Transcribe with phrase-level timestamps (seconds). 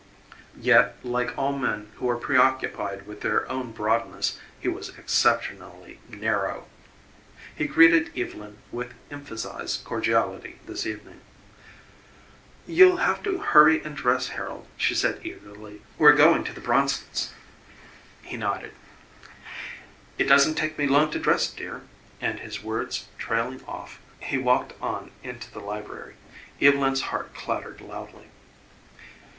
[0.59, 6.65] Yet, like all men who are preoccupied with their own broadness, he was exceptionally narrow.
[7.55, 11.21] He greeted Evylyn with emphasized cordiality this evening.
[12.65, 17.33] "You'll have to hurry and dress, Harold," she said eagerly; "we're going to the Bronsons'."
[18.23, 18.71] He nodded.
[20.17, 21.83] "It doesn't take me long to dress, dear,"
[22.19, 26.15] and, his words trailing off, he walked on into the library.
[26.59, 28.29] Evylyn's heart clattered loudly.